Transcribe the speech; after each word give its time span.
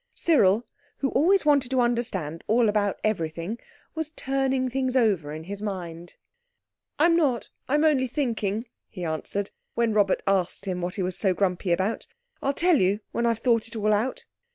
Cyril, 0.15 0.65
who 0.97 1.09
always 1.11 1.45
wanted 1.45 1.69
to 1.69 1.79
understand 1.79 2.43
all 2.47 2.69
about 2.69 2.99
everything, 3.03 3.59
was 3.93 4.09
turning 4.09 4.67
things 4.67 4.95
over 4.95 5.31
in 5.31 5.43
his 5.43 5.61
mind. 5.61 6.15
"I'm 6.97 7.15
not; 7.15 7.51
I'm 7.67 7.83
only 7.85 8.07
thinking," 8.07 8.65
he 8.87 9.05
answered 9.05 9.51
when 9.75 9.93
Robert 9.93 10.23
asked 10.25 10.65
him 10.65 10.81
what 10.81 10.95
he 10.95 11.03
was 11.03 11.19
so 11.19 11.35
grumpy 11.35 11.71
about. 11.71 12.07
"I'll 12.41 12.51
tell 12.53 12.79
you 12.81 13.01
when 13.11 13.27
I've 13.27 13.37
thought 13.37 13.67
it 13.67 13.75
all 13.75 13.93
out." 13.93 14.25